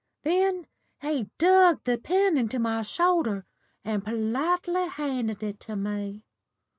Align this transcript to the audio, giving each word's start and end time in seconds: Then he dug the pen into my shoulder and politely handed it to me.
Then 0.23 0.65
he 1.03 1.29
dug 1.37 1.83
the 1.83 1.99
pen 1.99 2.35
into 2.35 2.57
my 2.57 2.81
shoulder 2.81 3.45
and 3.85 4.03
politely 4.03 4.87
handed 4.87 5.43
it 5.43 5.59
to 5.59 5.75
me. 5.75 6.25